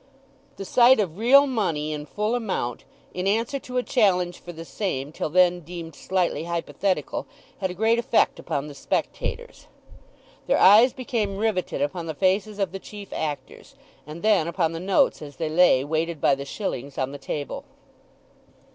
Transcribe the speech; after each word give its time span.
The 0.55 0.65
sight 0.65 0.99
of 0.99 1.19
real 1.19 1.45
money 1.45 1.93
in 1.93 2.07
full 2.07 2.33
amount, 2.33 2.85
in 3.13 3.27
answer 3.27 3.59
to 3.59 3.77
a 3.77 3.83
challenge 3.83 4.39
for 4.39 4.51
the 4.51 4.65
same 4.65 5.11
till 5.11 5.29
then 5.29 5.59
deemed 5.59 5.93
slightly 5.95 6.45
hypothetical 6.45 7.27
had 7.59 7.69
a 7.69 7.75
great 7.75 7.99
effect 7.99 8.39
upon 8.39 8.65
the 8.65 8.73
spectators. 8.73 9.67
Their 10.47 10.57
eyes 10.57 10.91
became 10.91 11.37
riveted 11.37 11.83
upon 11.83 12.07
the 12.07 12.15
faces 12.15 12.57
of 12.57 12.71
the 12.71 12.79
chief 12.79 13.13
actors, 13.13 13.75
and 14.07 14.23
then 14.23 14.47
upon 14.47 14.71
the 14.71 14.79
notes 14.79 15.21
as 15.21 15.35
they 15.35 15.49
lay, 15.49 15.83
weighted 15.85 16.19
by 16.19 16.33
the 16.33 16.45
shillings, 16.45 16.97
on 16.97 17.11
the 17.11 17.19
table. 17.19 17.63